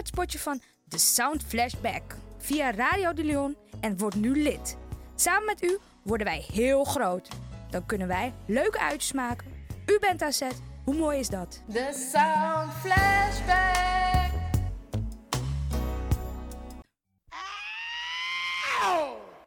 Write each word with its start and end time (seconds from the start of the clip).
Het 0.00 0.08
spotje 0.08 0.38
van 0.38 0.60
The 0.88 0.98
Sound 0.98 1.44
Flashback 1.44 2.16
via 2.38 2.70
Radio 2.70 3.12
de 3.12 3.24
Leon 3.24 3.56
en 3.80 3.98
word 3.98 4.14
nu 4.14 4.42
lid. 4.42 4.76
Samen 5.14 5.44
met 5.44 5.62
u 5.62 5.78
worden 6.02 6.26
wij 6.26 6.44
heel 6.52 6.84
groot. 6.84 7.28
Dan 7.70 7.86
kunnen 7.86 8.08
wij 8.08 8.34
leuke 8.46 8.80
uitjes 8.80 9.12
maken. 9.12 9.46
U 9.86 9.98
bent 10.00 10.22
aan 10.22 10.32
zet. 10.32 10.62
Hoe 10.84 10.94
mooi 10.94 11.18
is 11.18 11.28
dat? 11.28 11.62
The 11.72 12.08
Sound 12.12 12.72
Flashback. 12.72 14.30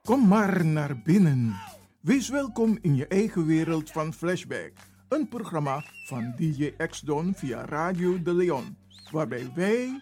Kom 0.02 0.28
maar 0.28 0.66
naar 0.66 1.02
binnen. 1.02 1.56
Wees 2.00 2.30
welkom 2.30 2.78
in 2.82 2.96
je 2.96 3.08
eigen 3.08 3.46
wereld 3.46 3.92
van 3.92 4.14
Flashback. 4.14 4.72
Een 5.10 5.28
programma 5.28 5.84
van 6.08 6.34
DJ 6.38 6.74
X-Don 6.90 7.34
via 7.36 7.66
Radio 7.66 8.22
de 8.22 8.34
Leon. 8.34 8.78
Waarbij 9.12 9.52
wij 9.56 10.02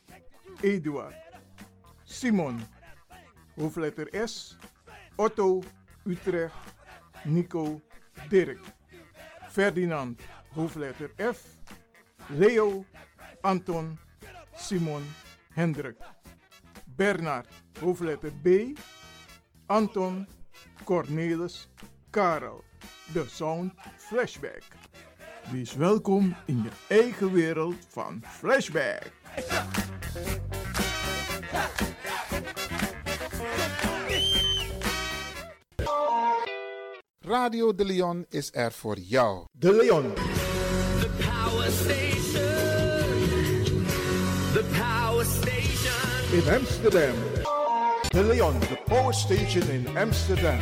Eduard, 0.63 1.13
Simon, 2.05 2.61
hoofdletter 3.55 4.07
S, 4.13 4.57
Otto, 5.17 5.63
Utrecht, 6.05 6.55
Nico, 7.25 7.81
Dirk, 8.29 8.59
Ferdinand, 9.49 10.19
hoofdletter 10.55 11.11
F, 11.17 11.45
Leo, 12.29 12.85
Anton, 13.41 13.97
Simon, 14.55 15.03
Hendrik, 15.53 15.97
Bernard, 16.97 17.47
hoofdletter 17.79 18.31
B, 18.43 18.75
Anton, 19.67 20.27
Cornelis, 20.85 21.67
Karel. 22.11 22.63
De 23.13 23.25
Sound 23.27 23.73
Flashback. 23.97 24.63
Wees 25.51 25.75
welkom 25.75 26.35
in 26.45 26.61
je 26.63 26.69
eigen 26.87 27.31
wereld 27.31 27.75
van 27.89 28.23
Flashback. 28.27 29.11
Radio 37.19 37.75
de 37.75 37.85
Leon 37.85 38.25
is 38.29 38.49
er 38.53 38.71
voor 38.71 38.97
jou. 38.97 39.45
De 39.51 39.73
Leon. 39.73 40.13
The 40.13 41.09
power 41.17 41.71
station. 41.71 42.41
The 44.53 44.65
power 44.77 45.25
station. 45.25 45.61
in 46.31 46.53
Amsterdam. 46.53 47.15
De 48.07 48.23
Leon, 48.23 48.59
the 48.59 48.77
power 48.85 49.13
station 49.13 49.69
in 49.69 49.97
Amsterdam. 49.97 50.59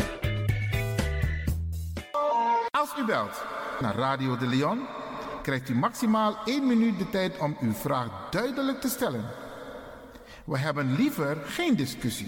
Als 2.71 2.89
u 2.99 3.05
belt 3.05 3.43
naar 3.79 3.95
Radio 3.95 4.38
de 4.38 4.47
Leon, 4.47 4.88
krijgt 5.41 5.69
u 5.69 5.75
maximaal 5.75 6.38
1 6.45 6.67
minuut 6.67 6.97
de 6.97 7.09
tijd 7.09 7.38
om 7.38 7.57
uw 7.61 7.73
vraag 7.73 8.29
duidelijk 8.29 8.81
te 8.81 8.89
stellen. 8.89 9.25
We 10.44 10.57
hebben 10.57 10.95
liever 10.95 11.38
geen 11.45 11.75
discussie. 11.75 12.27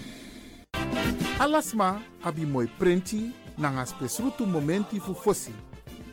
Alasma 1.38 1.98
abi 2.20 2.46
mooi 2.46 2.70
printi 2.78 3.34
nanga 3.56 3.84
spesrutu 3.84 4.46
momenti 4.46 5.00
fu 5.00 5.14
fossi. 5.14 5.54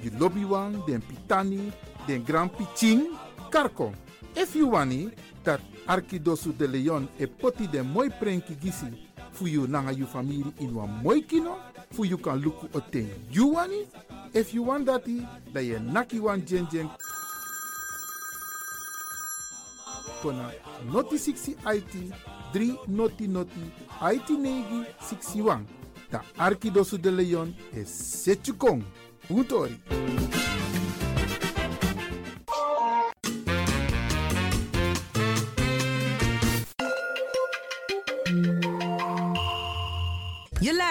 Di 0.02 0.12
lobby 0.18 0.46
wan, 0.46 0.84
den 0.86 1.04
pitani, 1.06 1.72
den 2.06 2.26
grand 2.26 2.52
piching, 2.56 3.08
karko. 3.50 3.94
If 4.34 4.54
you 4.54 4.70
wani 4.70 5.14
dat 5.44 5.60
Arkidosu 5.86 6.54
de 6.58 6.68
Leon 6.68 7.10
e 7.18 7.28
poti 7.28 7.68
den 7.70 7.86
mooi 7.86 8.10
prenki 8.10 8.56
gisi 8.62 9.09
fu 9.34 9.48
you 9.48 9.68
nanga 9.68 9.94
family 10.06 10.46
in 10.60 10.76
wan 10.76 11.02
mooi 11.04 11.22
kino, 11.22 11.58
fu 11.92 12.06
you 12.06 12.18
kan 12.18 12.42
luku 12.42 12.68
oten 12.74 13.10
you 13.32 13.54
wani. 13.54 13.88
If 14.34 14.54
you 14.54 14.64
want 14.64 14.86
dati, 14.86 15.26
da 15.54 15.60
ye 15.60 15.80
naki 15.80 16.20
wan 16.20 16.46
jen 16.46 16.68
jen 16.72 16.90
kona 20.22 20.52
noti 20.92 21.18
60 21.18 21.56
IT 21.66 22.14
3 22.54 22.88
noti 22.88 23.28
noti 23.28 23.72
IT 24.02 24.30
negi 24.30 24.86
61. 25.02 25.66
Da 26.12 26.22
Arkidosu 26.38 26.98
de 26.98 27.12
Leon 27.12 27.54
e 27.74 27.86
Setchukong. 27.86 28.84
Je 29.30 30.39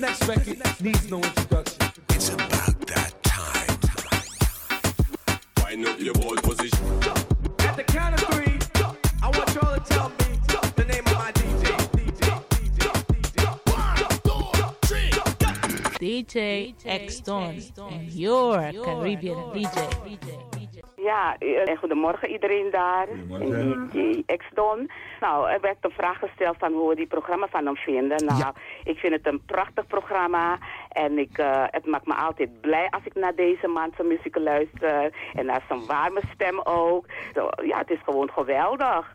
Next 0.00 0.26
record 0.26 0.58
needs 0.80 1.10
no 1.10 1.18
introduction. 1.18 1.76
It's 2.08 2.30
about 2.30 2.80
that 2.86 3.12
time. 3.22 3.78
Wind 5.62 5.86
up 5.86 6.00
your 6.00 6.14
ball 6.14 6.36
position. 6.36 7.02
At 7.60 7.76
the 7.76 7.84
count 7.86 8.14
of 8.14 8.20
three, 8.28 8.58
I 9.22 9.28
want 9.28 9.54
y'all 9.54 9.78
to 9.78 9.80
tell 9.84 10.08
me 10.08 10.40
the 10.76 10.84
name 10.84 11.06
of 11.06 11.14
my 11.14 11.32
DJ. 11.32 11.76
DJ 15.98 16.74
X 16.86 17.20
Don 17.20 17.60
and 17.90 18.10
your 18.10 18.72
Caribbean 18.72 19.36
DJ. 19.52 19.90
DJ. 20.02 20.49
Ja, 21.10 21.36
eh, 21.38 21.78
goedemorgen 21.78 22.30
iedereen 22.30 22.70
daar. 22.70 23.08
En 23.30 23.88
DJ 23.92 24.22
X-Don. 24.36 24.90
Nou, 25.20 25.50
er 25.50 25.60
werd 25.60 25.76
een 25.80 25.90
vraag 25.90 26.18
gesteld 26.18 26.56
van 26.58 26.72
hoe 26.72 26.88
we 26.88 26.94
die 26.94 27.06
programma 27.06 27.46
van 27.50 27.66
hem 27.66 27.76
vinden. 27.76 28.24
Nou, 28.24 28.52
ik 28.84 28.98
vind 28.98 29.12
het 29.12 29.26
een 29.26 29.42
prachtig 29.46 29.86
programma. 29.86 30.58
En 30.88 31.18
ik, 31.18 31.38
eh, 31.38 31.64
het 31.66 31.86
maakt 31.86 32.06
me 32.06 32.14
altijd 32.14 32.60
blij 32.60 32.88
als 32.90 33.02
ik 33.04 33.14
naar 33.14 33.34
deze 33.34 33.66
man 33.66 33.92
zijn 33.96 34.08
muziek 34.08 34.36
luister. 34.36 35.12
En 35.34 35.46
naar 35.46 35.64
zijn 35.68 35.86
warme 35.86 36.22
stem 36.34 36.60
ook. 36.64 37.06
Zo, 37.34 37.48
ja, 37.62 37.78
het 37.78 37.90
is 37.90 38.00
gewoon 38.04 38.30
geweldig. 38.30 39.14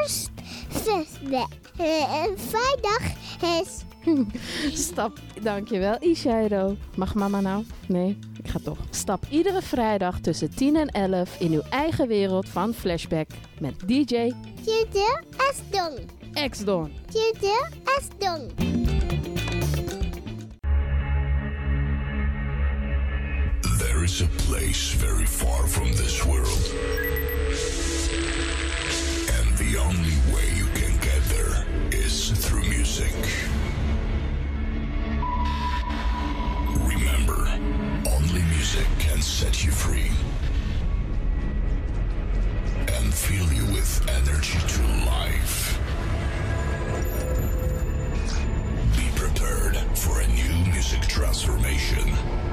eerst 0.00 0.37
flashback. 0.88 1.48
vrijdag 2.36 3.02
is... 3.60 3.86
Stap, 4.84 5.18
dankjewel 5.42 5.96
Ishairo. 6.00 6.76
Mag 6.96 7.14
mama 7.14 7.40
nou? 7.40 7.64
Nee, 7.88 8.18
ik 8.42 8.50
ga 8.50 8.58
toch. 8.62 8.78
Stap 8.90 9.24
iedere 9.30 9.62
vrijdag 9.62 10.20
tussen 10.20 10.54
10 10.54 10.76
en 10.76 10.88
11 10.88 11.40
in 11.40 11.52
uw 11.52 11.62
eigen 11.70 12.08
wereld 12.08 12.48
van 12.48 12.74
Flashback 12.74 13.28
met 13.60 13.74
DJ 13.86 14.32
Tjute 14.64 15.22
Asdong. 15.50 15.98
X 16.50 16.64
Don. 16.64 16.92
Tjute. 17.10 17.66
There 23.78 24.04
is 24.04 24.22
a 24.22 24.28
place 24.46 24.96
very 24.96 25.26
far 25.26 25.66
from 25.68 25.90
this 25.90 26.24
world. 26.24 26.72
And 29.38 29.56
the 29.56 29.78
only 29.78 30.16
way 30.32 30.67
music. 32.98 33.14
Remember, 36.82 37.48
only 38.10 38.42
music 38.42 38.86
can 38.98 39.20
set 39.22 39.64
you 39.64 39.70
free 39.70 40.10
and 42.94 43.14
fill 43.14 43.52
you 43.52 43.66
with 43.72 44.04
energy 44.08 44.58
to 44.58 44.82
life. 45.06 45.78
Be 48.96 49.08
prepared 49.14 49.76
for 49.96 50.20
a 50.20 50.26
new 50.26 50.72
music 50.72 51.02
transformation. 51.02 52.47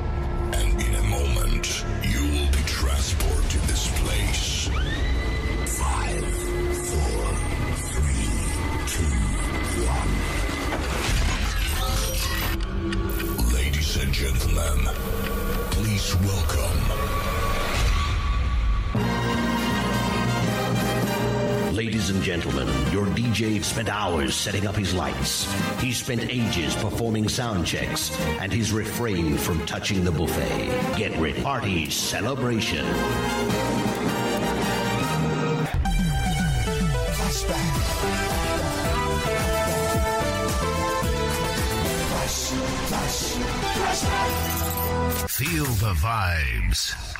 Spent 23.76 23.90
hours 23.90 24.34
setting 24.34 24.66
up 24.66 24.74
his 24.74 24.94
lights. 24.94 25.52
He 25.82 25.92
spent 25.92 26.30
ages 26.30 26.74
performing 26.76 27.28
sound 27.28 27.68
checks, 27.68 28.10
and 28.40 28.50
he's 28.50 28.72
refrained 28.72 29.38
from 29.42 29.66
touching 29.66 30.06
the 30.06 30.14
buffet. 30.14 30.96
Get 30.98 31.20
ready. 31.20 31.42
Party 31.42 31.90
celebration. 31.90 32.86
Feel 45.28 45.66
the 45.66 45.94
vibes. 45.96 47.15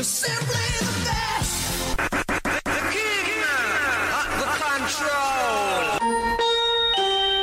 You're 0.00 0.06
simply 0.06 0.70
the 0.78 0.94
best. 1.04 1.96
The 2.64 2.80
king, 2.94 3.26
the 4.40 4.48
control. 4.64 6.00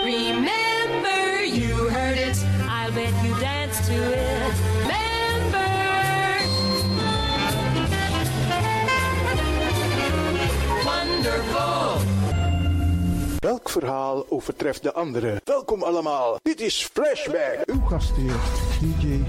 Remember, 0.04 1.44
you 1.44 1.76
heard 1.90 2.18
it. 2.18 2.38
I'll 2.68 2.92
bet 2.94 3.14
you 3.24 3.40
dance 3.40 3.78
to 3.88 3.94
it. 3.94 4.54
Wonderful. 10.84 12.02
Welk 13.40 13.70
verhaal 13.70 14.26
overtreft 14.30 14.84
de 14.84 14.94
andere? 14.94 15.42
Welkom 15.44 15.84
allemaal, 15.84 16.40
dit 16.42 16.62
is 16.62 16.90
Flashback. 16.94 17.64
Uw 17.66 17.82
gastheer 17.86 18.36
DJ. 18.82 19.27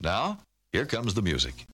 Now, 0.00 0.38
here 0.72 0.86
comes 0.86 1.14
the 1.14 1.22
music. 1.22 1.66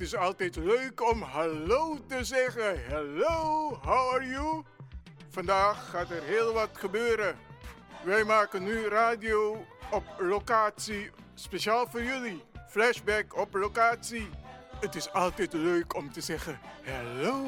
Het 0.00 0.08
is 0.08 0.16
altijd 0.16 0.56
leuk 0.56 1.10
om 1.10 1.22
hallo 1.22 1.98
te 2.06 2.24
zeggen. 2.24 2.84
Hello, 2.84 3.78
how 3.82 4.14
are 4.14 4.26
you? 4.26 4.62
Vandaag 5.28 5.90
gaat 5.90 6.10
er 6.10 6.22
heel 6.22 6.52
wat 6.52 6.68
gebeuren. 6.72 7.38
Wij 8.04 8.24
maken 8.24 8.62
nu 8.62 8.88
radio 8.88 9.66
op 9.90 10.04
locatie, 10.18 11.10
speciaal 11.34 11.86
voor 11.86 12.02
jullie. 12.02 12.42
Flashback 12.68 13.36
op 13.36 13.54
locatie. 13.54 14.28
Het 14.80 14.94
is 14.94 15.12
altijd 15.12 15.52
leuk 15.52 15.94
om 15.96 16.12
te 16.12 16.20
zeggen 16.20 16.58
hello. 16.82 17.44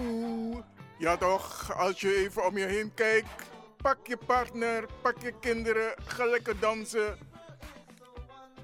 Ja 0.99 1.17
toch, 1.17 1.77
als 1.77 2.01
je 2.01 2.15
even 2.15 2.47
om 2.47 2.59
je 2.59 2.67
heen 2.67 2.95
kijkt, 2.95 3.51
pak 3.77 4.07
je 4.07 4.17
partner, 4.27 4.87
pak 5.03 5.23
je 5.23 5.33
kinderen, 5.41 5.95
ga 6.05 6.27
lekker 6.27 6.59
dansen. 6.59 7.19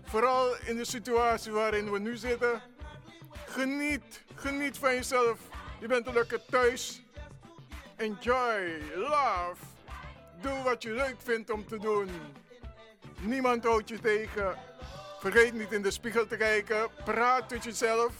Vooral 0.04 0.56
in 0.66 0.76
de 0.76 0.84
situatie 0.84 1.52
waarin 1.52 1.90
we 1.90 1.98
nu 1.98 2.16
zitten. 2.16 2.67
Geniet, 3.46 4.22
geniet 4.34 4.78
van 4.78 4.94
jezelf. 4.94 5.38
Je 5.80 5.86
bent 5.86 6.12
lekker 6.12 6.44
thuis. 6.50 7.02
Enjoy, 7.96 8.82
love. 8.94 9.56
Doe 10.40 10.62
wat 10.62 10.82
je 10.82 10.90
leuk 10.90 11.16
vindt 11.18 11.50
om 11.50 11.66
te 11.66 11.78
doen. 11.78 12.10
Niemand 13.20 13.64
houdt 13.64 13.88
je 13.88 14.00
tegen. 14.00 14.56
Vergeet 15.20 15.52
niet 15.52 15.72
in 15.72 15.82
de 15.82 15.90
spiegel 15.90 16.26
te 16.26 16.36
kijken. 16.36 16.88
Praat 17.04 17.50
met 17.50 17.64
jezelf. 17.64 18.12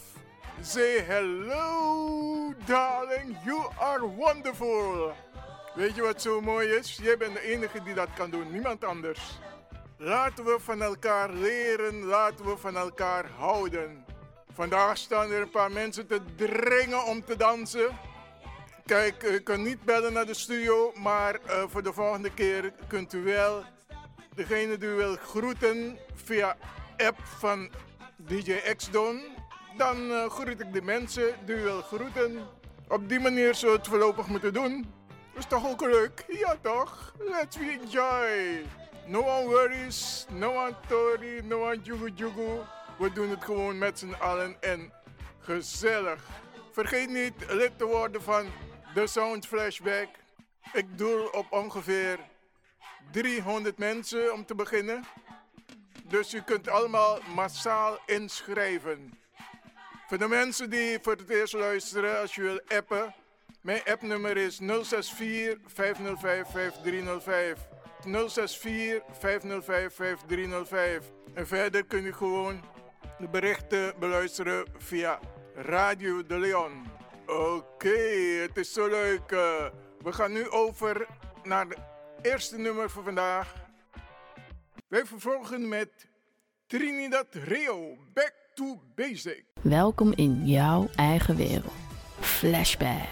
Say 0.61 1.05
hello, 1.07 2.55
darling. 2.67 3.37
You 3.45 3.61
are 3.79 4.07
wonderful. 4.07 5.13
Weet 5.75 5.95
je 5.95 6.03
wat 6.03 6.23
zo 6.23 6.41
mooi 6.41 6.69
is? 6.69 6.99
Jij 7.03 7.17
bent 7.17 7.35
de 7.35 7.41
enige 7.41 7.83
die 7.83 7.95
dat 7.95 8.09
kan 8.17 8.31
doen. 8.31 8.53
Niemand 8.53 8.85
anders. 8.85 9.39
Laten 9.97 10.45
we 10.45 10.57
van 10.61 10.83
elkaar 10.83 11.33
leren. 11.33 12.05
Laten 12.05 12.45
we 12.45 12.57
van 12.57 12.77
elkaar 12.77 13.31
houden. 13.37 14.05
Vandaag 14.59 14.97
staan 14.97 15.31
er 15.31 15.41
een 15.41 15.51
paar 15.51 15.73
mensen 15.73 16.07
te 16.07 16.21
dringen 16.37 17.05
om 17.05 17.25
te 17.25 17.37
dansen. 17.37 17.99
Kijk, 18.87 19.23
u 19.23 19.41
kunt 19.41 19.65
niet 19.65 19.83
bellen 19.83 20.13
naar 20.13 20.27
de 20.27 20.35
studio, 20.35 20.93
maar 20.95 21.35
eh, 21.35 21.63
voor 21.67 21.83
de 21.83 21.93
volgende 21.93 22.35
keer 22.35 22.73
kunt 22.89 23.13
u 23.13 23.23
wel 23.23 23.65
degene 24.35 24.79
die 24.79 24.89
u 24.89 24.95
wil 24.95 25.17
groeten 25.17 25.99
via 26.15 26.57
app 26.97 27.19
van 27.25 27.71
DJ 28.17 28.53
X-Don. 28.77 29.21
Dan 29.77 30.11
eh, 30.11 30.31
groet 30.31 30.61
ik 30.61 30.73
de 30.73 30.83
mensen 30.83 31.35
die 31.45 31.57
u 31.57 31.63
wil 31.63 31.83
groeten. 31.83 32.47
Op 32.89 33.09
die 33.09 33.21
manier 33.21 33.55
zullen 33.55 33.75
we 33.75 33.81
het 33.81 33.89
voorlopig 33.89 34.27
moeten 34.27 34.53
doen. 34.53 34.93
Is 35.35 35.47
toch 35.47 35.69
ook 35.69 35.81
leuk? 35.81 36.25
Ja 36.29 36.57
toch? 36.61 37.15
Let's 37.19 37.57
enjoy. 37.57 38.65
No 39.07 39.21
one 39.21 39.47
worries, 39.47 40.27
no 40.31 40.51
one 40.51 40.75
story, 40.87 41.41
no 41.45 41.61
one 41.61 41.79
jugu 41.83 42.11
jugu. 42.15 42.61
We 42.99 43.13
doen 43.13 43.31
het 43.31 43.45
gewoon 43.45 43.79
met 43.79 43.99
z'n 43.99 44.13
allen 44.13 44.57
en 44.61 44.93
gezellig. 45.39 46.25
Vergeet 46.73 47.09
niet 47.09 47.33
lid 47.49 47.79
te 47.79 47.85
worden 47.85 48.23
van 48.23 48.47
The 48.95 49.07
Sound 49.07 49.47
Flashback. 49.47 50.09
Ik 50.73 50.99
doel 50.99 51.27
op 51.27 51.47
ongeveer 51.53 52.19
300 53.11 53.79
mensen 53.79 54.33
om 54.33 54.45
te 54.45 54.55
beginnen. 54.55 55.05
Dus 56.05 56.35
u 56.35 56.43
kunt 56.43 56.69
allemaal 56.69 57.19
massaal 57.35 57.99
inschrijven. 58.07 59.19
Voor 60.09 60.19
de 60.19 60.29
mensen 60.29 60.71
die 60.71 60.99
voor 61.03 61.13
het 61.13 61.29
eerst 61.29 61.55
luisteren, 61.55 62.21
als 62.21 62.35
je 62.35 62.43
wil 62.43 62.61
appen. 62.69 63.15
Mijn 63.61 63.83
appnummer 63.85 64.37
is 64.37 64.57
064 64.57 65.59
505 65.67 66.49
5305. 66.49 67.59
064 68.01 69.03
505 69.19 69.95
5305. 69.95 71.05
En 71.35 71.47
verder 71.47 71.85
kun 71.85 72.03
je 72.03 72.13
gewoon 72.13 72.63
de 73.19 73.29
berichten 73.29 73.95
beluisteren 73.99 74.67
via 74.79 75.19
Radio 75.55 76.27
de 76.27 76.39
Leon. 76.39 76.87
Oké, 77.27 77.99
het 78.43 78.57
is 78.57 78.73
zo 78.73 78.89
leuk. 78.89 79.31
eh. 79.31 79.65
we 80.03 80.13
gaan 80.13 80.33
nu 80.33 80.51
over 80.51 81.07
naar 81.43 81.67
het 81.67 81.79
eerste 82.23 82.59
nummer 82.59 82.91
voor 82.91 83.03
vandaag. 83.03 83.55
Wij 84.89 85.07
vervolgen 85.07 85.69
met 85.69 86.07
Trinidad 86.67 87.27
Rio, 87.31 87.97
Back 88.15 88.35
to 88.55 88.81
Basic. 88.95 89.45
Welkom 89.63 90.13
in 90.17 90.47
jouw 90.47 90.89
eigen 90.97 91.37
wereld. 91.37 91.73
Flashback. 92.21 93.07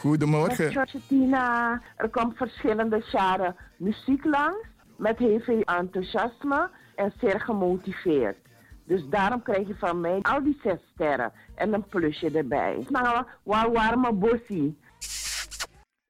Goedemorgen. 0.00 0.64
Met 0.64 0.72
Georgetina, 0.72 1.82
er 1.96 2.08
komt 2.08 2.36
verschillende 2.36 3.04
jaren 3.12 3.56
muziek 3.76 4.24
langs. 4.24 4.66
Met 4.96 5.18
heel 5.18 5.40
veel 5.40 5.60
enthousiasme 5.60 6.70
en 6.94 7.12
zeer 7.20 7.40
gemotiveerd. 7.40 8.36
Dus 8.84 9.08
daarom 9.08 9.42
krijg 9.42 9.66
je 9.66 9.76
van 9.78 10.00
mij 10.00 10.18
al 10.22 10.42
die 10.42 10.58
zes 10.62 10.78
sterren 10.94 11.32
en 11.54 11.72
een 11.72 11.86
plusje 11.86 12.30
erbij. 12.30 12.86
Nou, 12.88 13.26
waar 13.42 13.72
warme 13.72 14.12
bossie. 14.12 14.78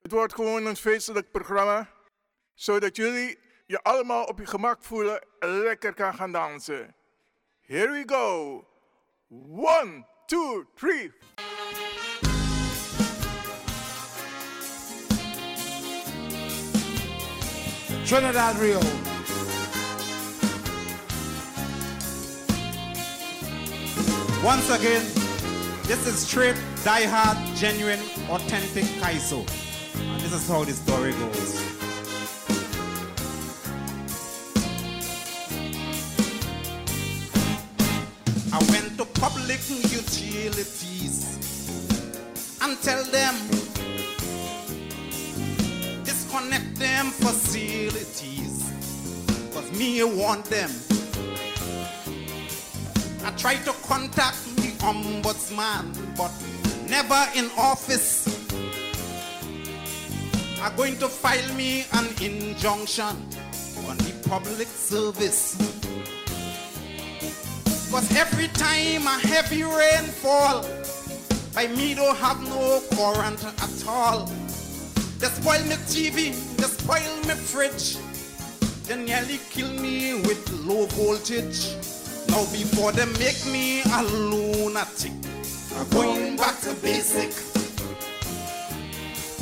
Het 0.01 0.11
wordt 0.11 0.33
gewoon 0.35 0.65
een 0.65 0.75
feestelijk 0.75 1.31
programma. 1.31 1.89
Zodat 2.53 2.95
jullie 2.95 3.39
je 3.65 3.83
allemaal 3.83 4.23
op 4.23 4.39
je 4.39 4.45
gemak 4.45 4.83
voelen 4.83 5.21
en 5.39 5.49
lekker 5.49 5.93
kan 5.93 6.13
gaan 6.13 6.31
dansen. 6.31 6.95
Here 7.61 7.91
we 7.91 8.03
go. 8.05 8.65
One, 9.55 10.05
two, 10.25 10.63
three. 10.75 11.11
Trinidad 18.07 18.55
Rio. 18.59 18.79
Once 24.41 24.69
again, 24.69 25.03
this 25.83 26.07
is 26.07 26.25
straight, 26.25 26.55
die-hard, 26.85 27.37
genuine, 27.57 27.99
authentic 28.29 28.85
Kaiso. 29.01 29.39
And 29.97 30.21
this 30.21 30.31
is 30.31 30.47
how 30.47 30.63
the 30.63 30.71
story 30.71 31.11
goes. 31.11 31.59
I 38.53 38.59
went 38.71 38.97
to 38.99 39.05
public 39.19 39.59
utilities 39.67 41.25
and 42.61 42.81
tell 42.81 43.03
them 43.03 43.56
them 46.97 47.11
facilities. 47.11 48.71
Cause 49.53 49.71
me 49.77 50.03
want 50.03 50.45
them. 50.45 50.71
I 53.23 53.29
tried 53.37 53.63
to 53.65 53.73
contact 53.85 54.43
the 54.55 54.71
ombudsman, 54.89 55.85
but 56.17 56.31
never 56.89 57.21
in 57.35 57.51
office. 57.55 58.25
Are 60.59 60.71
going 60.71 60.97
to 60.97 61.07
file 61.07 61.53
me 61.53 61.85
an 61.93 62.07
injunction 62.19 63.15
on 63.87 63.97
the 63.97 64.13
public 64.27 64.67
service. 64.67 65.55
Cause 67.91 68.09
every 68.17 68.47
time 68.65 69.05
a 69.05 69.19
heavy 69.19 69.61
rain 69.61 70.05
fall, 70.21 70.65
by 71.53 71.67
me 71.67 71.93
don't 71.93 72.17
have 72.17 72.41
no 72.41 72.81
current 72.95 73.45
at 73.45 73.87
all. 73.87 74.46
They 75.19 75.27
spoil 75.27 75.63
me 75.63 75.75
TV, 75.89 76.33
they 76.57 76.63
spoil 76.63 77.15
me 77.25 77.33
fridge. 77.33 77.97
They 78.87 78.97
nearly 79.03 79.39
kill 79.49 79.71
me 79.73 80.21
with 80.21 80.47
low 80.63 80.85
voltage. 80.85 81.75
Now 82.29 82.45
before 82.51 82.91
they 82.91 83.05
make 83.17 83.43
me 83.51 83.81
a 83.81 84.03
lunatic, 84.03 85.13
I'm 85.75 85.89
going 85.89 86.37
back 86.37 86.59
to 86.61 86.73
basic. 86.75 87.33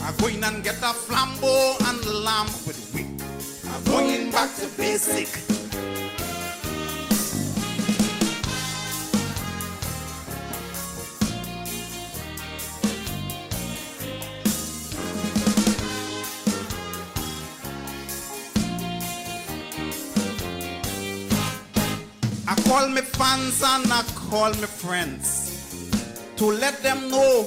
I'm 0.01 0.15
going 0.17 0.44
and 0.44 0.63
get 0.63 0.77
a 0.77 0.94
flambeau 0.94 1.77
and 1.89 2.24
lamp 2.24 2.51
with 2.65 2.79
wick. 2.94 3.08
I'm 3.74 3.84
going 3.84 4.32
back 4.32 4.55
to 4.55 4.67
basic. 4.77 5.54
Call 22.75 22.89
me 22.89 23.01
fans 23.01 23.63
and 23.63 23.89
I 23.89 24.03
call 24.29 24.50
me 24.50 24.67
friends 24.67 25.29
to 26.36 26.46
let 26.48 26.84
them 26.84 27.10
know 27.10 27.44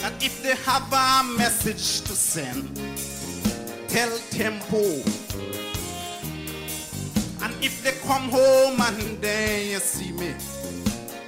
that 0.00 0.14
if 0.24 0.42
they 0.42 0.54
have 0.64 0.90
a 0.90 1.36
message 1.36 2.00
to 2.08 2.12
send, 2.12 2.74
tell 3.88 4.16
Tempo. 4.30 4.80
And 7.44 7.52
if 7.62 7.82
they 7.84 7.92
come 8.08 8.30
home 8.30 8.80
and 8.80 9.20
then 9.20 9.68
you 9.68 9.80
see 9.80 10.12
me, 10.12 10.34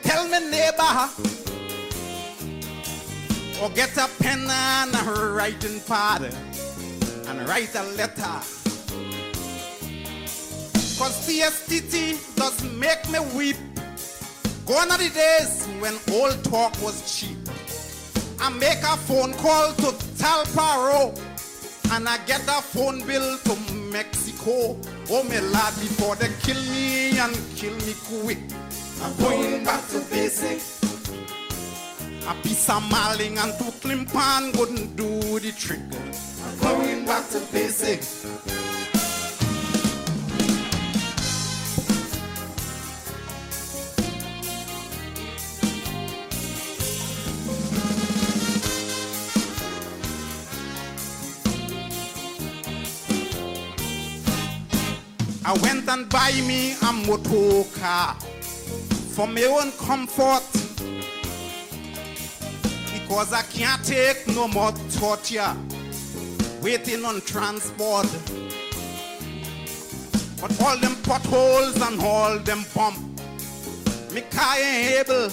tell 0.02 0.24
me 0.28 0.38
neighbor. 0.50 1.10
Or 3.62 3.68
get 3.74 3.94
a 3.98 4.08
pen 4.22 4.48
and 4.48 4.94
a 4.94 5.32
writing 5.34 5.80
pad 5.86 6.22
and 7.28 7.46
write 7.46 7.74
a 7.74 7.82
letter. 7.98 8.59
Cause 11.00 11.26
CSTT 11.26 12.36
does 12.36 12.62
make 12.74 13.08
me 13.08 13.20
weep. 13.34 13.56
Gone 14.66 14.90
are 14.90 14.98
the 14.98 15.08
days 15.08 15.64
when 15.80 15.94
old 16.12 16.44
talk 16.44 16.78
was 16.82 17.00
cheap. 17.10 17.38
I 18.38 18.50
make 18.50 18.82
a 18.82 18.98
phone 19.08 19.32
call 19.32 19.72
to 19.76 19.96
Talparo 20.20 21.18
and 21.92 22.06
I 22.06 22.18
get 22.26 22.42
a 22.42 22.60
phone 22.60 23.00
bill 23.06 23.38
to 23.38 23.72
Mexico. 23.90 24.78
Oh 25.08 25.22
my 25.22 25.40
lad, 25.40 25.72
before 25.80 26.16
they 26.16 26.28
kill 26.42 26.62
me 26.70 27.18
and 27.18 27.34
kill 27.56 27.74
me 27.76 27.94
quick. 28.04 28.38
I'm 29.00 29.16
going 29.16 29.64
back 29.64 29.88
to 29.92 30.00
basic. 30.00 30.58
A 32.28 32.34
piece 32.42 32.68
of 32.68 32.82
maling 32.92 33.38
and 33.42 33.58
two 33.58 33.72
climpan 33.80 34.54
wouldn't 34.58 34.96
do 34.96 35.40
the 35.40 35.52
trick. 35.52 35.80
I'm 36.44 36.58
going 36.58 37.06
back 37.06 37.26
to 37.30 37.40
basic. 37.50 38.02
I 55.50 55.52
went 55.62 55.88
and 55.88 56.08
buy 56.08 56.30
me 56.46 56.74
a 56.74 56.92
motor 56.92 57.68
car 57.80 58.14
for 59.14 59.26
my 59.26 59.42
own 59.42 59.72
comfort 59.72 60.44
because 62.94 63.32
I 63.32 63.42
can't 63.50 63.84
take 63.84 64.28
no 64.28 64.46
more 64.46 64.70
torture 64.92 65.56
waiting 66.62 67.04
on 67.04 67.20
transport. 67.22 68.06
But 70.40 70.62
all 70.62 70.78
them 70.78 70.94
potholes 71.02 71.82
and 71.82 72.00
all 72.00 72.38
them 72.38 72.64
bump, 72.72 72.98
me 74.12 74.20
car 74.30 74.56
ain't 74.56 75.00
able 75.00 75.32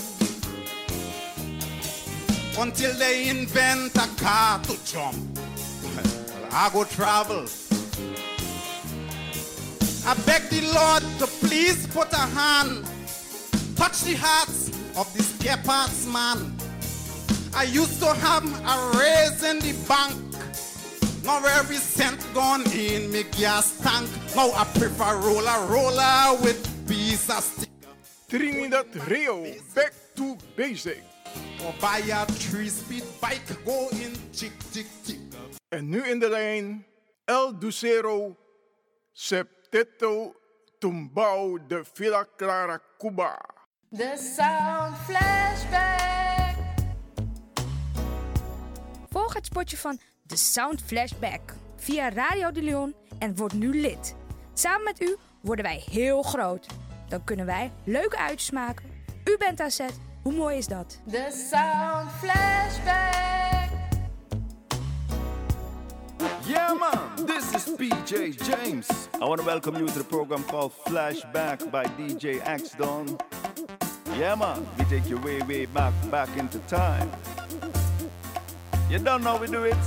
until 2.58 2.92
they 2.96 3.30
invent 3.30 3.96
a 3.96 4.08
car 4.20 4.58
to 4.64 4.84
jump. 4.84 5.16
I 6.52 6.72
go 6.74 6.86
travel. 6.86 7.46
I 10.08 10.14
beg 10.26 10.44
the 10.44 10.62
Lord 10.74 11.04
to 11.20 11.28
please 11.46 11.86
put 11.88 12.14
a 12.14 12.16
hand, 12.16 12.86
touch 13.76 14.04
the 14.04 14.16
hearts 14.16 14.70
of 14.96 15.14
this 15.14 15.28
spare 15.28 15.58
parts 15.58 16.08
man. 16.08 16.56
I 17.54 17.64
used 17.64 18.00
to 18.00 18.14
have 18.14 18.46
a 18.46 18.98
raise 18.98 19.44
in 19.44 19.60
the 19.60 19.74
bank. 19.86 20.16
Now 21.26 21.44
every 21.60 21.76
cent 21.76 22.26
gone 22.34 22.64
in 22.72 23.12
me 23.12 23.24
gas 23.38 23.78
tank. 23.82 24.08
Now 24.34 24.50
I 24.54 24.64
prefer 24.80 25.18
roller 25.18 25.68
roller 25.68 26.42
with 26.42 26.88
piece 26.88 27.30
of 27.30 27.44
stick. 27.44 27.70
Trinidad 28.30 28.96
Rio, 29.10 29.44
back 29.76 29.92
to 30.16 30.38
basic. 30.56 31.04
Or 31.66 31.74
buy 31.82 31.98
a 31.98 32.26
three-speed 32.26 33.04
bike, 33.20 33.66
go 33.66 33.90
in 33.92 34.14
tick 34.32 34.54
tick 34.72 34.88
tick. 35.04 35.20
En 35.70 35.90
nu 35.90 36.02
in 36.02 36.20
de 36.20 36.30
lijn 36.30 36.86
El 37.26 37.60
Ducero 37.60 38.38
Septeto 39.72 40.34
Tumbao 40.80 41.58
de 41.68 41.84
Villa 41.94 42.26
Clara 42.38 42.80
Cuba. 42.98 43.38
De 43.90 44.14
Sound 44.36 44.98
Flashback. 44.98 46.56
Volg 49.10 49.34
het 49.34 49.46
spotje 49.46 49.78
van 49.78 50.00
The 50.26 50.36
Sound 50.36 50.82
Flashback 50.82 51.54
via 51.76 52.10
Radio 52.10 52.52
de 52.52 52.62
Leon 52.62 52.96
en 53.20 53.36
word 53.36 53.54
nu 53.54 53.82
lid. 53.82 54.16
Samen 54.54 54.84
met 54.84 55.02
u 55.02 55.18
worden 55.42 55.66
wij 55.66 55.84
heel 55.92 56.22
groot. 56.22 56.68
Dan 57.10 57.24
kunnen 57.24 57.46
wij 57.46 57.72
leuke 57.84 58.18
uitjes 58.18 58.52
maken. 58.52 58.86
U 59.24 59.38
bent 59.38 59.60
aan 59.60 59.72
zet. 59.72 60.00
Hoe 60.24 60.34
mooi 60.34 60.58
is 60.58 60.68
dat? 60.68 61.02
The 61.10 61.48
Sound 61.50 62.12
Flashback. 62.12 63.37
Yeah, 66.68 66.74
man, 66.74 67.26
this 67.26 67.56
is 67.56 67.78
PJ 67.78 68.44
James. 68.44 69.10
I 69.22 69.26
want 69.26 69.40
to 69.40 69.48
welcome 69.48 69.78
you 69.78 69.88
to 69.88 69.98
the 69.98 70.04
program 70.04 70.44
called 70.44 70.74
Flashback 70.86 71.72
by 71.72 71.86
DJ 71.86 72.46
X 72.46 72.72
Don. 72.72 73.18
Yeah, 74.18 74.36
man, 74.36 74.68
we 74.78 74.84
take 74.86 75.08
you 75.08 75.18
way, 75.20 75.40
way 75.44 75.66
back, 75.66 75.94
back 76.12 76.28
into 76.36 76.60
time. 76.68 77.10
You 78.90 79.00
don't 79.00 79.24
know 79.24 79.38
we 79.38 79.48
do 79.48 79.64
it? 79.64 79.78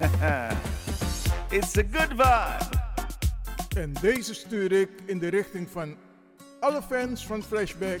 It's 1.50 1.76
a 1.76 1.82
good 1.82 2.16
vibe. 2.16 2.80
En 3.76 3.92
deze 4.00 4.34
stuur 4.34 4.72
ik 4.72 4.90
in 5.06 5.18
de 5.18 5.28
richting 5.28 5.68
van 5.70 5.96
alle 6.60 6.82
fans 6.82 7.26
van 7.26 7.42
Flashback 7.42 8.00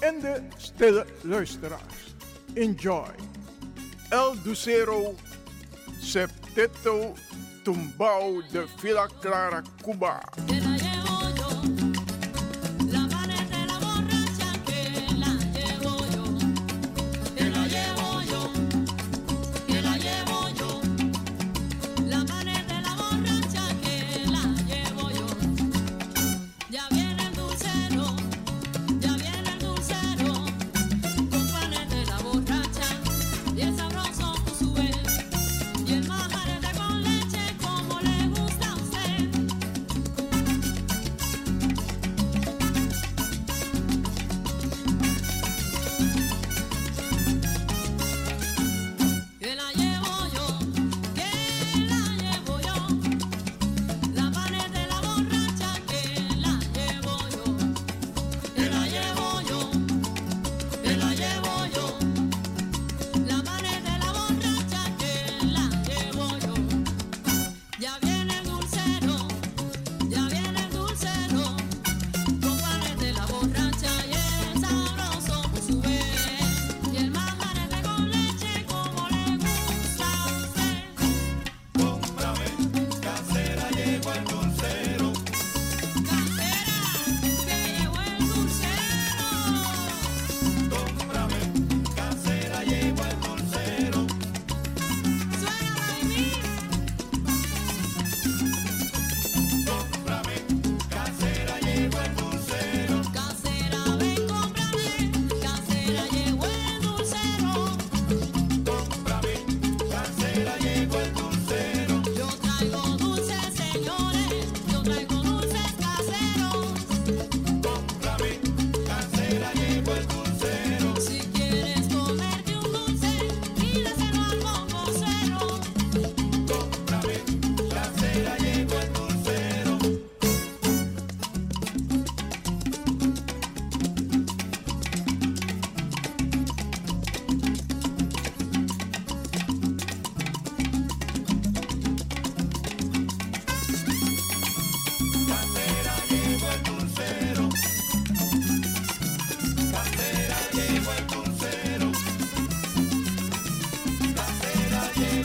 en 0.00 0.20
de 0.20 0.42
stille 0.56 1.06
luisteraars. 1.20 2.14
Enjoy. 2.54 3.10
El 4.08 4.34
Ducero 4.42 5.14
Septeto 6.54 7.14
Tumbao 7.64 8.42
de 8.42 8.66
Villa 8.82 9.08
Clara 9.22 9.62
Cuba. 9.82 10.20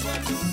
Bye. 0.03 0.46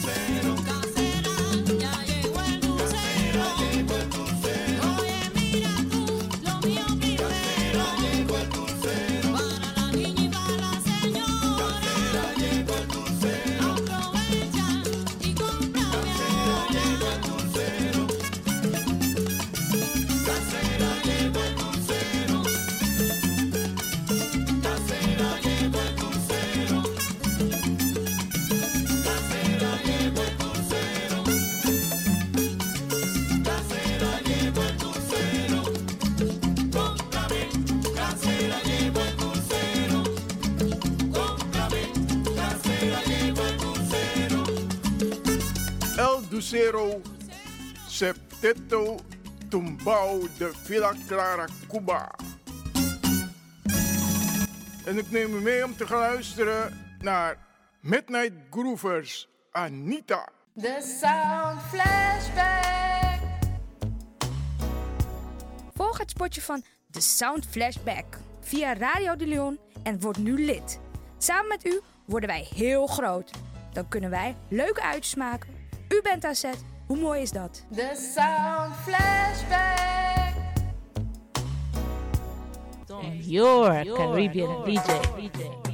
Septeto 48.44 48.96
Tumbao 49.48 50.28
de 50.38 50.52
Villa 50.64 50.92
Clara 51.06 51.46
Cuba. 51.68 52.10
En 54.84 54.98
ik 54.98 55.10
neem 55.10 55.34
u 55.34 55.40
mee 55.40 55.64
om 55.64 55.76
te 55.76 55.86
gaan 55.86 55.98
luisteren 55.98 56.86
naar 57.00 57.38
Midnight 57.80 58.32
Groovers 58.50 59.28
Anita. 59.50 60.28
The 60.60 60.98
Sound 61.00 61.60
Flashback. 61.62 63.20
Volg 65.74 65.98
het 65.98 66.10
spotje 66.10 66.40
van 66.40 66.62
The 66.90 67.00
Sound 67.00 67.46
Flashback 67.46 68.18
via 68.40 68.74
Radio 68.74 69.16
de 69.16 69.26
Leon 69.26 69.58
en 69.82 70.00
word 70.00 70.18
nu 70.18 70.44
lid. 70.44 70.80
Samen 71.18 71.48
met 71.48 71.66
u 71.66 71.80
worden 72.04 72.28
wij 72.28 72.48
heel 72.54 72.86
groot. 72.86 73.30
Dan 73.72 73.88
kunnen 73.88 74.10
wij 74.10 74.36
leuke 74.48 74.82
uitjes 74.82 75.14
maken. 75.14 75.48
U 75.88 76.00
bent 76.02 76.24
aan 76.24 76.34
zet. 76.34 76.73
Hoe 76.86 76.96
mooi 76.96 77.20
is 77.20 77.30
dat? 77.30 77.64
The 77.74 77.92
Sound 78.14 78.74
Flashback. 78.74 80.34
And 82.88 83.24
your 83.24 83.84
Caribbean 83.84 84.64
DJ. 84.64 85.73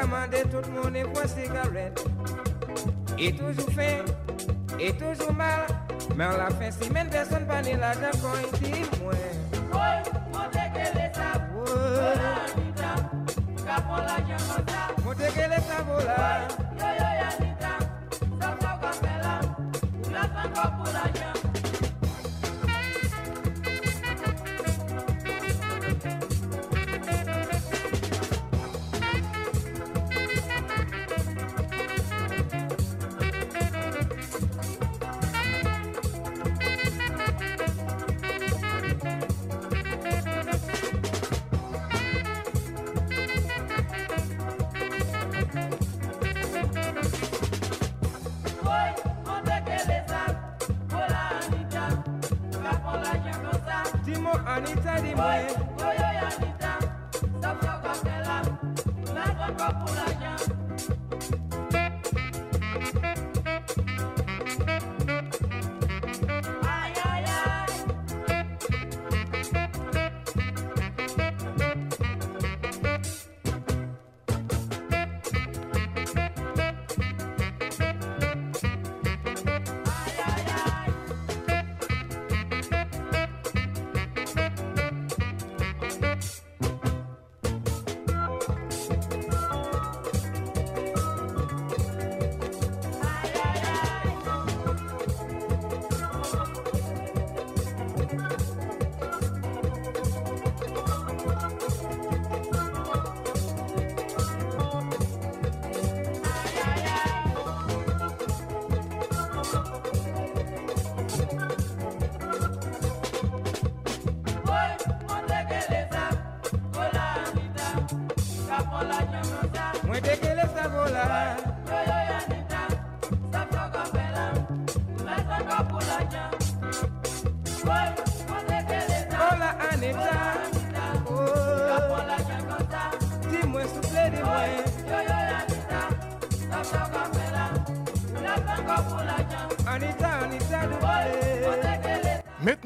commandait 0.00 0.42
tout 0.42 0.62
le 0.68 0.82
monde 0.82 1.12
pour 1.12 1.28
cigarette. 1.28 2.04
Et 3.18 3.32
toujours 3.32 3.70
faim, 3.70 4.04
et 4.78 4.92
toujours 4.92 5.32
mal, 5.32 5.66
mais 6.16 6.24
en 6.24 6.36
la 6.36 6.50
fin 6.50 6.70
semaine, 6.70 7.08
personne 7.08 7.46
pas 7.46 7.62
né 7.62 7.76
l'argent 7.76 8.10
quand 8.20 8.58
il 8.60 8.60
dit 8.60 8.90
moi. 9.02 9.12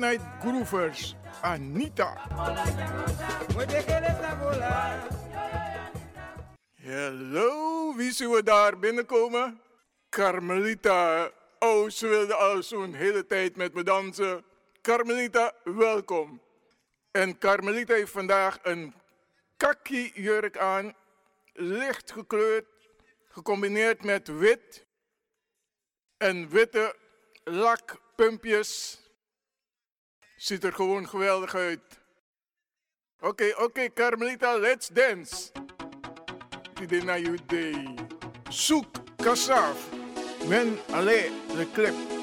Midnight 0.09 0.40
Groovers 0.40 1.14
Anita. 1.42 2.16
Hallo, 6.83 7.94
wie 7.97 8.12
zien 8.12 8.31
we 8.31 8.42
daar 8.42 8.79
binnenkomen? 8.79 9.61
Carmelita. 10.09 11.31
Oh, 11.59 11.88
ze 11.90 12.07
wilde 12.07 12.35
al 12.35 12.62
zo'n 12.62 12.94
hele 12.94 13.27
tijd 13.27 13.57
met 13.57 13.75
me 13.75 13.83
dansen. 13.83 14.44
Carmelita, 14.83 15.53
welkom. 15.64 16.40
En 17.11 17.38
Carmelita 17.38 17.94
heeft 17.94 18.12
vandaag 18.12 18.59
een 18.62 18.94
kaki 19.57 20.12
jurk 20.14 20.59
aan, 20.59 20.94
licht 21.53 22.12
gekleurd, 22.12 22.66
gecombineerd 23.29 24.05
met 24.05 24.29
wit 24.29 24.87
en 26.16 26.49
witte 26.49 26.97
lakpumpjes. 27.44 29.03
Ziet 30.38 30.64
er 30.64 30.72
gewoon 30.72 31.09
geweldig 31.09 31.55
uit. 31.55 31.81
Oké, 33.20 33.55
oké, 33.57 33.92
Carmelita, 33.92 34.59
let's 34.59 34.88
dance. 34.88 35.51
Die 36.87 37.05
na 37.05 37.16
you 37.16 37.38
day. 37.46 37.94
Zoek 38.48 38.87
Kassaf. 39.16 39.88
Men 40.48 40.79
alle 40.90 41.31
de 41.57 41.66
clip. 41.72 42.17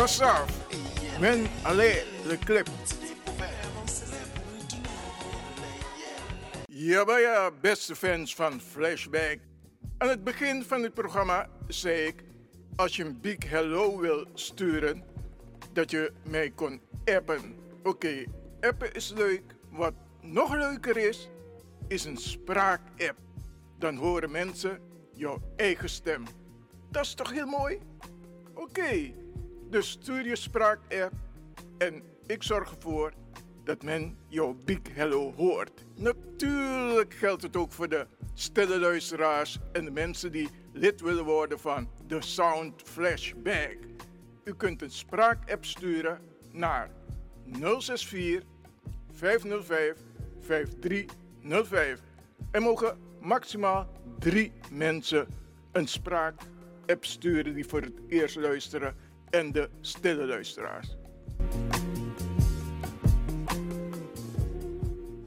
Souk 0.00 0.08
Kassaf. 0.08 1.20
Men 1.20 1.46
Allez, 1.62 2.04
le 2.24 2.38
clip. 2.38 2.68
Ja, 6.68 7.04
maar 7.04 7.20
ja, 7.20 7.50
beste 7.60 7.96
fans 7.96 8.34
van 8.34 8.60
Flashback. 8.60 9.38
Aan 9.98 10.08
het 10.08 10.24
begin 10.24 10.64
van 10.64 10.82
het 10.82 10.94
programma 10.94 11.48
zei 11.68 12.06
ik, 12.06 12.24
als 12.76 12.96
je 12.96 13.04
een 13.04 13.20
big 13.20 13.50
hello 13.50 13.98
wil 13.98 14.26
sturen, 14.34 15.02
dat 15.72 15.90
je 15.90 16.12
mij 16.22 16.50
kon 16.50 16.80
appen. 17.04 17.54
Oké, 17.82 18.24
appen 18.60 18.94
is 18.94 19.12
leuk. 19.16 19.42
Wat 19.70 19.94
nog 20.20 20.54
leuker 20.54 20.96
is, 20.96 21.28
is 21.88 22.04
een 22.04 22.16
spraakapp. 22.16 23.18
Dan 23.78 23.96
horen 23.96 24.30
mensen 24.30 24.80
jouw 25.14 25.42
eigen 25.56 25.88
stem. 25.88 26.24
Dat 26.90 27.04
is 27.04 27.14
toch 27.14 27.32
heel 27.32 27.46
mooi? 27.46 27.78
Oké, 28.54 29.12
dus 29.70 29.90
stuur 29.90 30.26
je 30.26 30.36
spraakapp 30.36 31.12
en 31.78 32.02
ik 32.26 32.42
zorg 32.42 32.70
ervoor 32.70 33.12
dat 33.64 33.82
men 33.82 34.16
jouw 34.28 34.56
big 34.64 34.78
hello 34.92 35.32
hoort. 35.36 35.84
Natuurlijk 35.96 37.14
geldt 37.14 37.42
het 37.42 37.56
ook 37.56 37.72
voor 37.72 37.88
de 37.88 38.06
stille 38.34 38.78
luisteraars 38.78 39.58
en 39.72 39.84
de 39.84 39.90
mensen 39.90 40.32
die 40.32 40.48
lid 40.72 41.00
willen 41.00 41.24
worden 41.24 41.60
van 41.60 41.90
de 42.06 42.22
Sound 42.22 42.82
Flashback. 42.84 43.76
U 44.44 44.54
kunt 44.54 44.82
een 44.82 44.90
spraakapp 44.90 45.64
sturen 45.64 46.20
naar 46.52 46.90
064 47.44 48.42
505 49.10 49.96
5305. 50.40 52.00
Er 52.50 52.62
mogen 52.62 52.98
maximaal 53.20 53.88
drie 54.18 54.52
mensen 54.70 55.26
een 55.72 55.88
spraakapp 55.88 57.04
sturen 57.04 57.54
die 57.54 57.66
voor 57.66 57.80
het 57.80 58.00
eerst 58.08 58.36
luisteren 58.36 58.94
en 59.30 59.52
de 59.52 59.70
stille 59.80 60.26
luisteraars. 60.26 60.96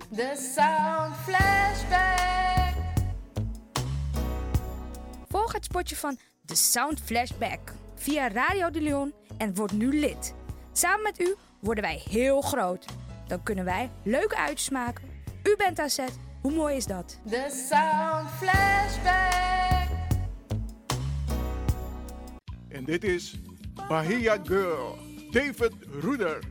De 0.10 0.52
Sound 0.56 1.16
Flashback. 1.16 2.76
Volg 5.30 5.54
het 5.54 5.66
spotje 5.66 5.96
van 5.96 6.18
The 6.46 6.56
Sound 6.56 7.02
Flashback 7.02 7.60
via 7.96 8.28
Radio 8.28 8.70
de 8.70 8.82
Leon 8.82 9.14
en 9.38 9.56
word 9.56 9.72
nu 9.72 10.00
lid. 10.00 10.34
Samen 10.72 11.04
met 11.04 11.20
u 11.20 11.36
worden 11.60 11.84
wij 11.84 12.04
heel 12.10 12.42
groot. 12.42 12.86
Dan 13.28 13.44
kunnen 13.44 13.66
wij 13.66 13.92
leuke 14.04 14.38
uitjes 14.38 14.70
maken. 14.70 15.04
U 15.44 15.56
bent 15.58 15.80
aan 15.80 15.90
zet. 15.90 16.20
Hoe 16.42 16.52
mooi 16.52 16.76
is 16.76 16.86
dat? 16.86 17.20
De 17.24 17.66
Sound 17.70 18.30
Flashback. 18.30 19.92
En 22.70 22.84
dit 22.84 23.04
is 23.04 23.36
Bahia 23.76 24.38
Girl, 24.38 24.98
David 25.32 25.74
Roeder. 26.04 26.42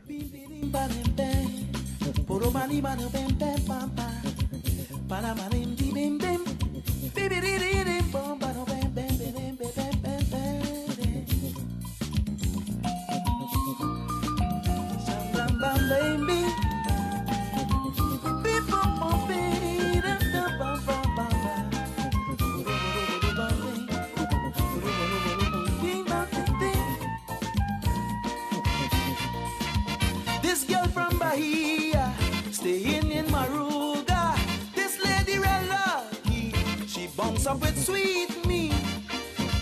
With 37.59 37.83
sweet 37.83 38.45
me. 38.45 38.71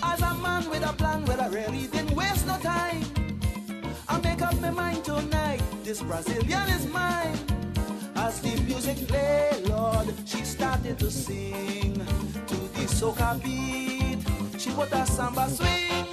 As 0.02 0.20
a 0.20 0.34
man 0.34 0.68
with 0.70 0.84
a 0.84 0.92
plan, 0.92 1.24
where 1.24 1.40
I 1.40 1.48
really 1.48 1.86
didn't 1.86 2.14
waste 2.14 2.46
no 2.46 2.58
time. 2.58 3.04
I 4.08 4.20
make 4.20 4.42
up 4.42 4.58
my 4.60 4.70
mind 4.70 5.04
tonight, 5.04 5.62
this 5.84 6.02
Brazilian 6.02 6.68
is 6.68 6.86
mine. 6.86 7.38
As 8.16 8.40
the 8.40 8.60
music 8.62 9.06
play, 9.08 9.50
Lord, 9.66 10.12
she 10.24 10.44
started 10.44 10.98
to 10.98 11.10
sing 11.10 11.94
to 12.46 12.56
the 12.74 12.86
soca 12.86 13.42
beat. 13.42 14.20
She 14.60 14.70
put 14.70 14.92
a 14.92 15.06
samba 15.06 15.48
swing, 15.50 16.06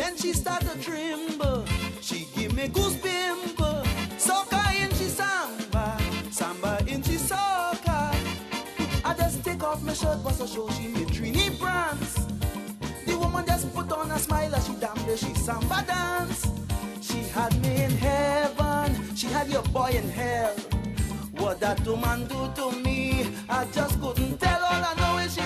Then 0.00 0.16
she 0.16 0.32
start 0.32 0.62
to 0.62 0.78
tremble. 0.82 1.62
She 2.00 2.26
give 2.34 2.54
me 2.54 2.68
goosebumps. 2.68 3.84
Soca 4.16 4.62
in 4.82 4.90
she 4.96 5.08
samba, 5.18 5.98
samba 6.30 6.78
in 6.86 7.02
she 7.02 7.16
soca. 7.16 8.00
I 9.04 9.14
just 9.18 9.44
take 9.44 9.62
off 9.62 9.82
my 9.82 9.92
shirt, 9.92 10.24
but 10.24 10.32
so 10.32 10.46
show 10.46 10.70
she 10.70 10.88
me 10.88 11.04
Trini 11.04 11.58
prance. 11.60 12.14
The 13.04 13.14
woman 13.18 13.44
just 13.44 13.74
put 13.74 13.92
on 13.92 14.10
a 14.10 14.18
smile 14.18 14.54
as 14.54 14.66
she 14.66 14.72
damn 14.80 14.96
the 15.06 15.18
she 15.18 15.34
samba 15.34 15.84
dance. 15.86 16.48
She 17.02 17.18
had 17.36 17.52
me 17.60 17.82
in 17.82 17.90
heaven, 17.90 19.14
she 19.14 19.26
had 19.26 19.48
your 19.50 19.64
boy 19.64 19.90
in 19.90 20.08
hell. 20.08 20.54
What 21.32 21.60
that 21.60 21.86
woman 21.86 22.26
do 22.26 22.50
to 22.54 22.72
me, 22.72 23.36
I 23.50 23.66
just 23.66 24.00
couldn't 24.00 24.38
tell. 24.38 24.64
All 24.64 24.82
I 24.82 24.94
know 24.96 25.18
is 25.18 25.34
she 25.34 25.42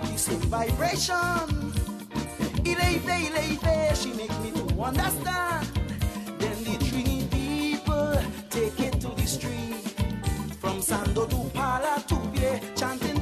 have 0.00 0.12
the 0.12 0.18
same 0.18 0.40
vibration. 0.40 1.72
It 2.64 2.82
ain't 2.84 3.06
day, 3.06 3.30
late, 3.30 3.96
she 3.96 4.12
make 4.12 4.36
me 4.40 4.50
to 4.52 4.82
understand. 4.82 5.66
Then 6.38 6.64
the 6.64 6.76
Trini 6.84 7.30
people 7.30 8.18
take 8.50 8.78
it 8.80 9.00
to 9.00 9.08
the 9.08 9.26
street. 9.26 9.94
From 10.60 10.80
Sando 10.80 11.28
to 11.30 11.50
Pala 11.56 12.04
to 12.08 12.16
Pie, 12.34 12.60
chanting 12.74 13.15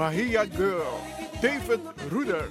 Bahia 0.00 0.46
Girl, 0.46 0.98
David 1.42 1.80
Ruder. 2.08 2.48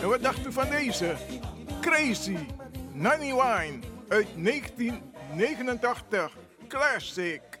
En 0.00 0.08
wat 0.08 0.22
dacht 0.22 0.46
u 0.46 0.52
van 0.52 0.70
deze? 0.70 1.14
Crazy, 1.80 2.36
Nanny 2.92 3.34
Wine 3.34 3.78
uit 4.08 4.26
1989, 4.34 6.36
classic. 6.68 7.55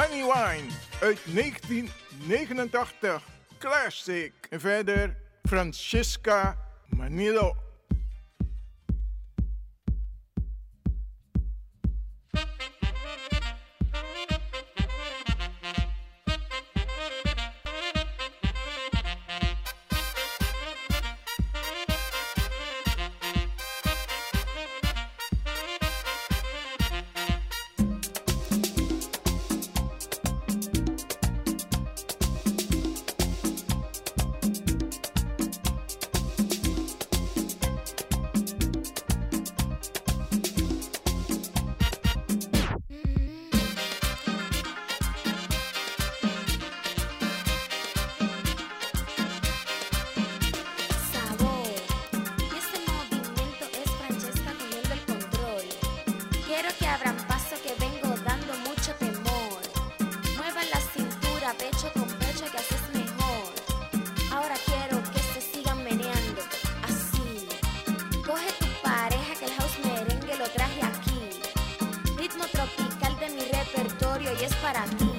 Honey 0.00 0.22
Wine 0.22 0.68
uit 1.00 1.18
1989, 1.34 3.22
classic. 3.58 4.32
En 4.50 4.60
verder 4.60 5.16
Francisca 5.42 6.56
Manilo 6.86 7.56
para. 74.72 75.09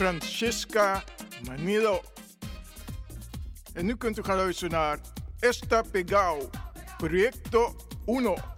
Francesca 0.00 1.04
Manido. 1.46 2.00
En 3.72 3.86
nu 3.86 3.96
kunt 3.96 4.18
u 4.18 4.22
gaan 4.22 4.36
luisteren 4.36 4.70
naar 4.70 4.98
Esta 5.38 5.82
Pegao, 5.82 6.50
Proyecto 6.96 7.76
1. 8.06 8.49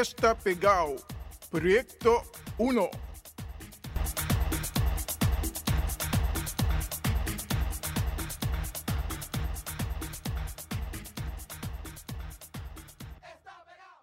está 0.00 0.36
pegado. 0.36 0.96
Proyecto 1.50 2.22
1. 2.58 2.90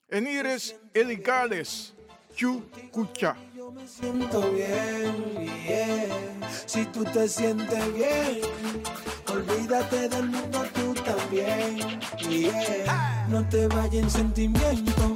Enires 0.09 0.75
Eligales, 0.93 1.93
Chucucha. 2.33 3.35
Yo 3.55 3.71
me 3.71 3.87
siento 3.87 4.51
bien, 4.51 5.35
bien. 5.35 6.09
Si 6.65 6.85
tú 6.85 7.03
te 7.03 7.27
sientes 7.27 7.93
bien, 7.93 8.41
olvídate 9.27 10.07
del 10.07 10.29
mundo 10.29 10.65
tú 10.73 10.93
también. 10.93 11.99
Yeah. 12.29 13.27
No 13.29 13.47
te 13.49 13.67
vayas 13.67 13.93
en 13.95 14.09
sentimiento 14.09 15.15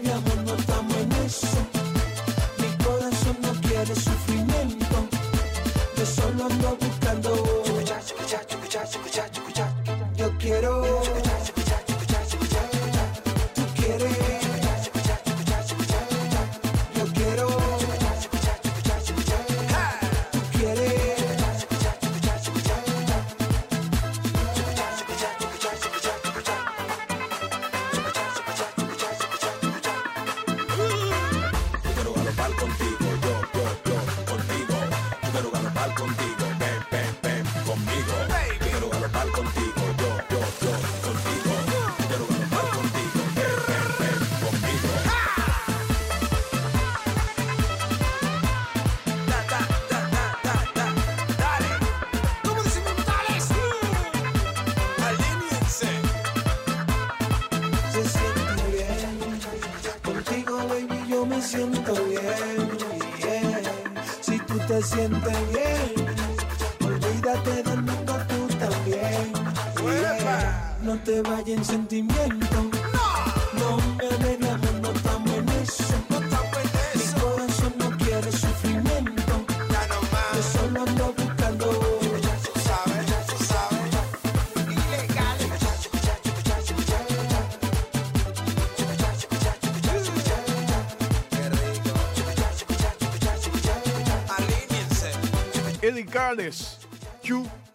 Delicalis. 95.91 96.77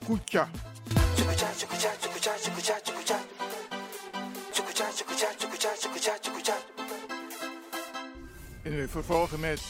Kucha. 0.06 0.48
En 8.62 8.76
we 8.76 8.88
vervolgen 8.88 9.40
met 9.40 9.60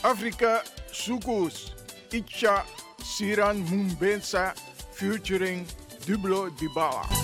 Afrika 0.00 0.62
Soukous. 0.90 1.74
Itcha 2.08 2.64
Siran 3.02 3.56
Mumbensa 3.56 4.52
featuring 4.90 5.66
Dublo 6.06 6.48
Dibala. 6.56 7.21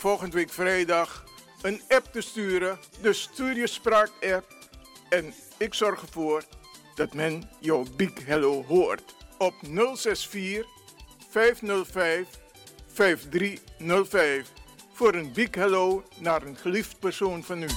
volgende 0.00 0.36
week 0.36 0.50
vrijdag 0.50 1.24
een 1.62 1.82
app 1.88 2.12
te 2.12 2.20
sturen. 2.20 2.78
Dus 3.00 3.22
stuur 3.22 3.56
je 3.56 3.66
spraak-app. 3.66 4.46
En 5.08 5.34
ik 5.58 5.74
zorg 5.74 6.02
ervoor 6.02 6.42
dat 6.94 7.14
men 7.14 7.50
jouw 7.58 7.84
Big 7.96 8.26
Hello 8.26 8.64
hoort. 8.64 9.14
Op 9.38 9.54
064 9.62 10.66
505 11.30 12.26
5305 12.92 14.48
voor 14.92 15.14
een 15.14 15.32
Big 15.32 15.54
Hello 15.54 16.04
naar 16.18 16.42
een 16.42 16.56
geliefd 16.56 16.98
persoon 16.98 17.44
van 17.44 17.62
u. 17.62 17.68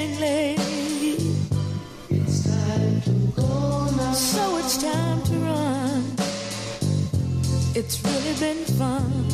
getting 0.00 0.20
late. 0.20 0.58
It's 2.08 2.44
time 2.44 3.00
to 3.02 3.40
go 3.40 3.84
now. 3.96 4.12
So 4.12 4.58
it's 4.58 4.76
time 4.82 5.22
to 5.22 5.34
run. 5.34 6.04
It's 7.74 8.00
really 8.02 8.34
been 8.38 8.64
fun, 8.78 9.26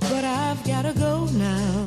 but 0.00 0.24
I've 0.24 0.62
gotta 0.64 0.92
go 0.98 1.26
now. 1.32 1.84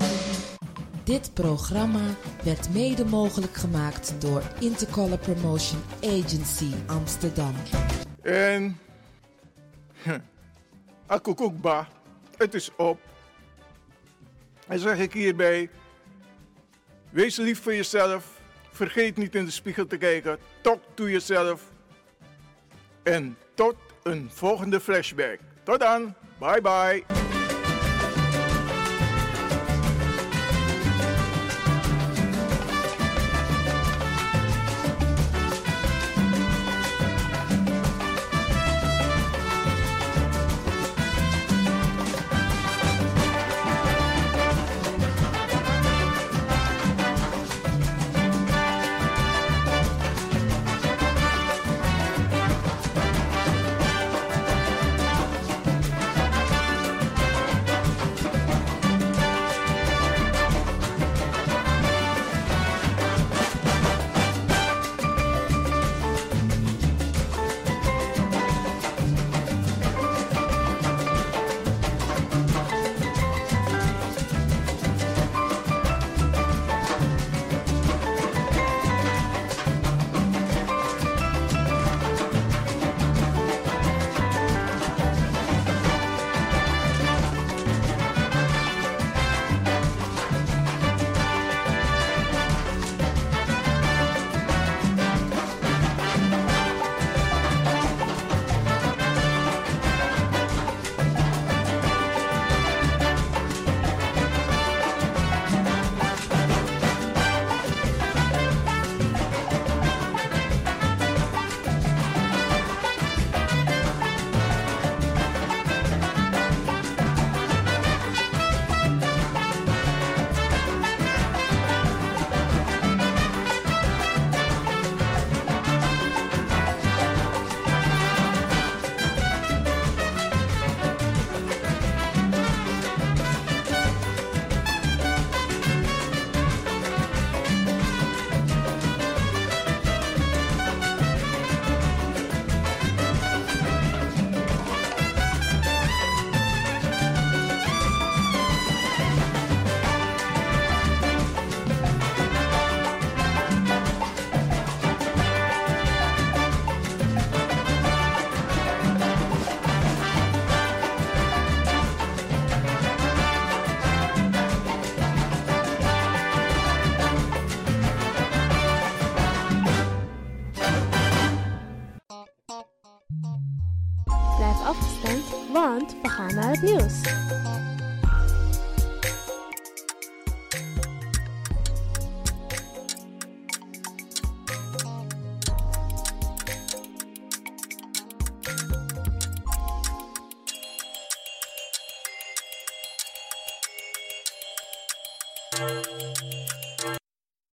Dit 1.03 1.33
programma 1.33 2.15
werd 2.43 2.73
mede 2.73 3.05
mogelijk 3.05 3.55
gemaakt 3.55 4.13
door 4.19 4.41
Intercolor 4.59 5.17
Promotion 5.17 5.81
Agency 6.03 6.71
Amsterdam. 6.85 7.53
En. 8.21 8.77
Akukukba, 11.05 11.87
het 12.37 12.53
is 12.53 12.75
op. 12.75 12.99
En 14.67 14.79
zeg 14.79 14.97
ik 14.97 15.13
hierbij. 15.13 15.69
Wees 17.13 17.37
lief 17.37 17.61
voor 17.61 17.75
jezelf. 17.75 18.25
Vergeet 18.71 19.17
niet 19.17 19.35
in 19.35 19.45
de 19.45 19.51
spiegel 19.51 19.87
te 19.87 19.97
kijken. 19.97 20.37
Talk 20.61 20.81
to 20.93 21.09
jezelf. 21.09 21.61
En 23.03 23.37
tot 23.53 23.75
een 24.03 24.29
volgende 24.33 24.79
flashback. 24.79 25.39
Tot 25.63 25.79
dan. 25.79 26.13
Bye 26.39 26.61
bye. 26.61 27.32